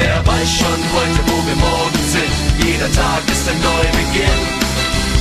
Wer 0.00 0.24
weiß 0.24 0.50
schon 0.60 0.80
heute, 0.94 1.20
wo 1.26 1.36
wir 1.48 1.56
morgen 1.56 2.02
sind? 2.14 2.32
Jeder 2.64 2.92
Tag 2.92 3.22
ist 3.32 3.48
ein 3.48 3.60
Neubeginn. 3.60 4.40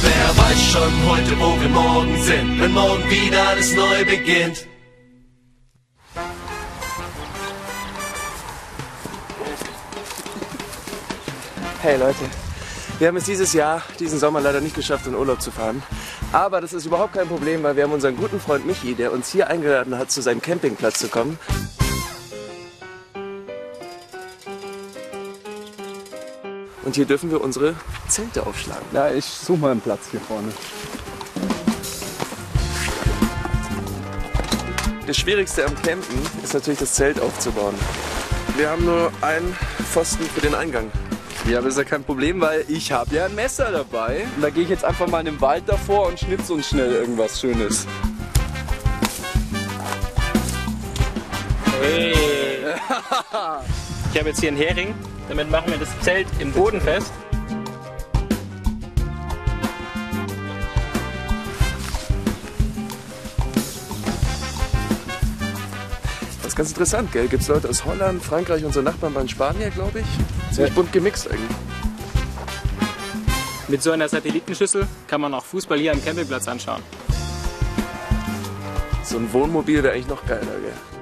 Wer 0.03 0.27
weiß 0.37 0.61
schon 0.71 0.93
heute, 1.09 1.39
wo 1.39 1.59
wir 1.59 1.69
morgen 1.69 2.21
sind? 2.21 2.61
Wenn 2.61 2.73
morgen 2.73 3.09
wieder 3.09 3.47
alles 3.47 3.73
neu 3.73 4.05
beginnt. 4.05 4.67
Hey 11.81 11.97
Leute, 11.97 12.25
wir 12.99 13.07
haben 13.07 13.17
es 13.17 13.25
dieses 13.25 13.53
Jahr, 13.53 13.81
diesen 13.99 14.19
Sommer 14.19 14.41
leider 14.41 14.61
nicht 14.61 14.75
geschafft, 14.75 15.07
in 15.07 15.15
Urlaub 15.15 15.41
zu 15.41 15.49
fahren. 15.49 15.81
Aber 16.31 16.61
das 16.61 16.73
ist 16.73 16.85
überhaupt 16.85 17.13
kein 17.13 17.27
Problem, 17.27 17.63
weil 17.63 17.75
wir 17.75 17.83
haben 17.83 17.93
unseren 17.93 18.15
guten 18.15 18.39
Freund 18.39 18.67
Michi, 18.67 18.93
der 18.93 19.11
uns 19.11 19.31
hier 19.31 19.47
eingeladen 19.47 19.97
hat, 19.97 20.11
zu 20.11 20.21
seinem 20.21 20.41
Campingplatz 20.41 20.99
zu 20.99 21.07
kommen. 21.07 21.39
Und 26.87 26.95
hier 26.95 27.03
dürfen 27.03 27.29
wir 27.31 27.41
unsere 27.41 27.75
Zelte 28.07 28.47
aufschlagen. 28.47 28.85
Ja, 28.93 29.11
ich 29.11 29.25
suche 29.25 29.57
mal 29.57 29.71
einen 29.71 29.81
Platz 29.81 30.07
hier 30.09 30.21
vorne. 30.21 30.47
Das 35.05 35.17
Schwierigste 35.17 35.65
am 35.65 35.75
Campen 35.81 36.17
ist 36.41 36.53
natürlich 36.53 36.79
das 36.79 36.93
Zelt 36.93 37.19
aufzubauen. 37.19 37.75
Wir 38.55 38.69
haben 38.69 38.85
nur 38.85 39.11
einen 39.19 39.53
Pfosten 39.91 40.23
für 40.23 40.39
den 40.39 40.55
Eingang. 40.55 40.89
Ja, 41.49 41.57
aber 41.57 41.67
ist 41.67 41.77
ja 41.77 41.83
kein 41.83 42.05
Problem, 42.05 42.39
weil 42.39 42.63
ich 42.69 42.93
habe 42.93 43.13
ja 43.13 43.25
ein 43.25 43.35
Messer 43.35 43.69
dabei. 43.69 44.25
Und 44.37 44.41
da 44.41 44.49
gehe 44.49 44.63
ich 44.63 44.69
jetzt 44.69 44.85
einfach 44.85 45.09
mal 45.09 45.19
in 45.19 45.25
den 45.25 45.41
Wald 45.41 45.65
davor 45.67 46.07
und 46.07 46.17
schnitze 46.17 46.53
uns 46.53 46.69
schnell 46.69 46.93
irgendwas 46.93 47.41
Schönes. 47.41 47.85
Hey. 51.81 52.13
Ich 54.13 54.17
habe 54.17 54.29
jetzt 54.29 54.39
hier 54.39 54.49
einen 54.49 54.57
Hering. 54.57 54.95
Damit 55.27 55.51
machen 55.51 55.71
wir 55.71 55.77
das 55.77 55.89
Zelt 56.01 56.27
im 56.39 56.51
Boden 56.51 56.79
fest. 56.79 57.11
Das 66.37 66.47
ist 66.47 66.55
ganz 66.55 66.69
interessant, 66.69 67.11
gell? 67.11 67.27
Gibt 67.27 67.43
es 67.43 67.49
Leute 67.49 67.69
aus 67.69 67.85
Holland, 67.85 68.23
Frankreich, 68.23 68.63
unsere 68.63 68.83
Nachbarn 68.83 69.13
bei 69.13 69.27
Spanier, 69.27 69.69
glaube 69.69 69.99
ich. 69.99 70.55
Ziemlich 70.55 70.73
bunt 70.73 70.91
gemixt 70.91 71.29
eigentlich. 71.29 71.57
Mit 73.67 73.83
so 73.83 73.91
einer 73.91 74.07
Satellitenschüssel 74.07 74.87
kann 75.07 75.19
man 75.19 75.33
auch 75.33 75.43
Fußball 75.43 75.77
hier 75.77 75.91
am 75.91 76.03
Campingplatz 76.03 76.47
anschauen. 76.47 76.81
So 79.03 79.17
ein 79.17 79.31
Wohnmobil 79.33 79.83
wäre 79.83 79.93
eigentlich 79.93 80.07
noch 80.07 80.25
geiler, 80.25 80.39
gell? 80.41 80.96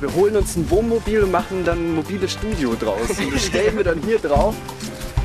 Wir 0.00 0.12
holen 0.14 0.34
uns 0.34 0.56
ein 0.56 0.68
Wohnmobil 0.70 1.22
und 1.22 1.30
machen 1.30 1.62
dann 1.62 1.78
ein 1.78 1.94
mobiles 1.94 2.32
Studio 2.32 2.74
draus. 2.74 3.10
Und 3.18 3.34
das 3.34 3.44
stellen 3.44 3.76
wir 3.76 3.84
dann 3.84 4.00
hier 4.00 4.18
drauf. 4.18 4.54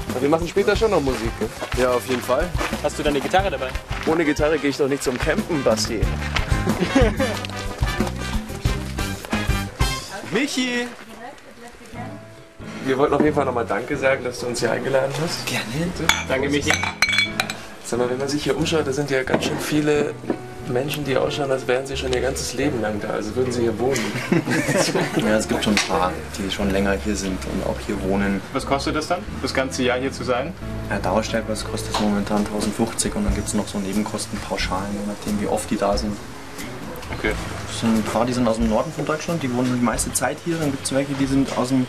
Aber 0.10 0.22
wir 0.22 0.28
machen 0.28 0.46
später 0.50 0.76
schon 0.76 0.92
noch 0.92 1.00
Musik, 1.00 1.32
gell? 1.40 1.48
Ja, 1.78 1.92
auf 1.92 2.06
jeden 2.10 2.22
Fall. 2.22 2.50
Hast 2.84 3.00
du 3.00 3.04
deine 3.04 3.22
Gitarre 3.22 3.50
dabei? 3.52 3.70
Ohne 4.06 4.26
Gitarre 4.26 4.60
gehe 4.60 4.70
ich 4.72 4.78
doch 4.78 4.90
nicht 4.90 5.02
zum 5.02 5.18
Campen, 5.18 5.64
Basti. 5.64 6.02
Michi! 10.34 10.88
Wir 12.86 12.98
wollten 12.98 13.14
auf 13.14 13.22
jeden 13.22 13.36
Fall 13.36 13.46
nochmal 13.46 13.66
Danke 13.66 13.96
sagen, 13.96 14.26
dass 14.26 14.42
du 14.42 14.48
uns 14.48 14.60
hier 14.60 14.72
eingeladen 14.72 15.14
hast. 15.22 15.46
Gerne. 15.46 15.66
Danke, 16.28 16.50
Michi. 16.50 16.74
Sag 17.86 18.00
mal, 18.00 18.10
wenn 18.10 18.18
man 18.18 18.28
sich 18.28 18.44
hier 18.44 18.58
umschaut, 18.58 18.86
da 18.86 18.92
sind 18.92 19.10
ja 19.10 19.24
ganz 19.24 19.46
schön 19.46 19.58
viele 19.58 20.14
Menschen, 20.70 21.04
die 21.04 21.18
ausschauen, 21.18 21.52
als 21.52 21.68
wären 21.68 21.86
sie 21.86 21.96
schon 21.98 22.12
ihr 22.14 22.22
ganzes 22.22 22.54
Leben 22.54 22.82
lang 22.82 23.00
da. 23.02 23.10
Also 23.10 23.36
würden 23.36 23.52
sie 23.52 23.62
hier 23.62 23.78
wohnen. 23.80 24.00
Ja, 25.18 25.38
es 25.38 25.48
gibt 25.48 25.64
schon 25.64 25.74
ein 25.74 25.88
paar, 25.88 26.12
die 26.38 26.52
schon 26.52 26.70
länger 26.70 26.94
hier 27.04 27.16
sind 27.16 27.38
und 27.46 27.66
auch 27.66 27.78
hier 27.86 28.02
wohnen. 28.04 28.42
Was 28.54 28.66
kostet 28.66 28.96
das 28.96 29.08
dann, 29.08 29.20
das 29.42 29.54
ganze 29.54 29.84
Jahr 29.84 29.98
hier 29.98 30.12
zu 30.12 30.24
sein? 30.24 30.54
Ja, 30.90 31.00
Dauerstellplatz 31.00 31.64
kostet 31.64 31.94
es 31.96 32.00
momentan 32.00 32.40
1050 32.40 33.16
und 33.16 33.26
dann 33.26 33.34
gibt 33.34 33.48
es 33.48 33.54
noch 33.54 33.68
so 33.68 33.80
Nebenkostenpauschalen, 33.80 34.88
je 34.94 35.08
nachdem 35.08 35.42
wie 35.42 35.48
oft 35.48 35.70
die 35.70 35.78
da 35.78 35.98
sind. 35.98 36.16
Okay. 37.18 37.32
Das 37.68 37.80
sind 37.80 37.96
ein 37.96 38.04
paar, 38.04 38.26
die 38.26 38.34
sind 38.34 38.48
aus 38.48 38.58
dem 38.58 38.70
Norden 38.70 38.92
von 38.92 39.06
Deutschland, 39.06 39.42
die 39.42 39.54
wohnen 39.54 39.76
die 39.78 39.84
meiste 39.84 40.14
Zeit 40.14 40.38
hier. 40.46 40.58
Dann 40.58 40.72
gibt 40.72 40.86
es 40.86 40.94
welche, 40.94 41.14
die 41.14 41.26
sind 41.26 41.58
aus 41.58 41.70
dem 41.70 41.88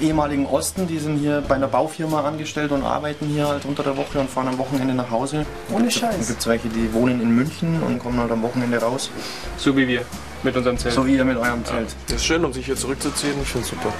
ehemaligen 0.00 0.46
Osten, 0.46 0.86
die 0.86 0.98
sind 0.98 1.18
hier 1.18 1.42
bei 1.46 1.54
einer 1.54 1.68
Baufirma 1.68 2.22
angestellt 2.22 2.72
und 2.72 2.82
arbeiten 2.82 3.26
hier 3.26 3.48
halt 3.48 3.64
unter 3.64 3.82
der 3.82 3.96
Woche 3.96 4.18
und 4.20 4.30
fahren 4.30 4.48
am 4.48 4.58
Wochenende 4.58 4.94
nach 4.94 5.10
Hause. 5.10 5.46
Ohne 5.70 5.82
Dann 5.82 5.90
Scheiß. 5.90 6.26
gibt 6.28 6.40
es 6.40 6.46
welche, 6.46 6.68
die 6.68 6.92
wohnen 6.92 7.20
in 7.20 7.30
München 7.30 7.82
und 7.82 7.98
kommen 7.98 8.18
halt 8.18 8.30
am 8.30 8.42
Wochenende 8.42 8.78
raus. 8.78 9.10
So 9.56 9.76
wie 9.76 9.86
wir 9.86 10.02
mit 10.42 10.56
unserem 10.56 10.78
Zelt. 10.78 10.94
So 10.94 11.06
wie 11.06 11.16
ihr 11.16 11.24
mit 11.24 11.36
eurem 11.36 11.64
Zelt. 11.64 11.94
Das 12.06 12.16
ist 12.16 12.24
schön, 12.24 12.44
um 12.44 12.52
sich 12.52 12.66
hier 12.66 12.76
zurückzuziehen. 12.76 13.34
Ich 13.42 13.48
finde 13.48 13.66
super. 13.66 13.92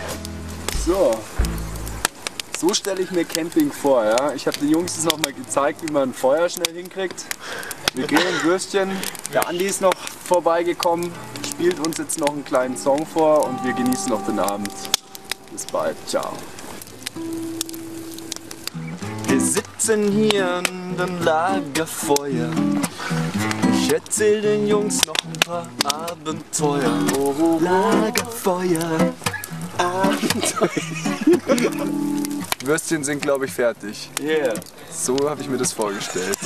So. 0.84 1.12
So 2.59 2.72
stelle 2.72 3.03
ich 3.03 3.10
mir 3.10 3.25
Camping 3.25 3.72
vor, 3.72 4.04
ja. 4.04 4.33
Ich 4.34 4.47
habe 4.47 4.56
den 4.59 4.71
Jungs 4.71 4.97
jetzt 4.97 5.10
noch 5.10 5.19
mal 5.19 5.33
gezeigt, 5.33 5.83
wie 5.87 5.93
man 5.93 6.10
ein 6.10 6.15
Feuer 6.15 6.49
schnell 6.49 6.75
hinkriegt. 6.75 7.25
Wir 7.94 8.06
grillen 8.06 8.43
Würstchen. 8.43 8.91
Der 9.33 9.49
Andi 9.49 9.65
ist 9.65 9.81
noch 9.81 9.94
vorbeigekommen, 9.94 11.12
spielt 11.47 11.84
uns 11.84 11.99
jetzt 11.99 12.19
noch 12.19 12.31
einen 12.31 12.44
kleinen 12.44 12.77
Song 12.77 13.06
vor 13.06 13.47
und 13.47 13.65
wir 13.65 13.72
genießen 13.72 14.09
noch 14.09 14.25
den 14.27 14.38
Abend. 14.38 14.71
Bis 15.54 15.66
bald. 15.66 15.97
Ciao. 16.09 16.32
Wir 19.28 19.41
sitzen 19.41 20.10
hier 20.10 20.56
an 20.56 20.97
dem 20.98 21.22
Lagerfeuer. 21.22 22.50
Ich 23.72 23.92
erzähl 23.92 24.42
den 24.42 24.66
Jungs 24.66 25.06
noch 25.06 25.15
ein 25.25 25.38
paar 25.47 25.69
Abenteuer. 25.84 27.06
Oh, 27.16 27.60
Lagerfeuer. 27.62 29.15
Würstchen 32.65 33.04
sind, 33.04 33.22
glaube 33.22 33.44
ich, 33.44 33.53
fertig. 33.53 34.10
Yeah. 34.21 34.54
So 34.91 35.31
habe 35.31 35.41
ich 35.41 35.48
mir 35.48 35.59
das 35.59 35.72
vorgestellt. 35.72 36.36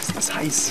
ist 0.00 0.16
das 0.16 0.34
heiß? 0.34 0.70